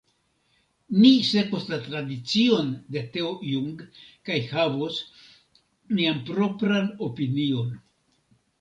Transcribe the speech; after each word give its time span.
Ni 1.01 1.09
sekvos 1.31 1.67
la 1.73 1.77
tradicion 1.87 2.71
de 2.97 3.03
Teo 3.17 3.29
Jung 3.51 3.85
kaj 4.31 4.39
havos 4.55 4.99
nian 6.01 6.25
propran 6.33 6.93
opinion. 7.13 7.73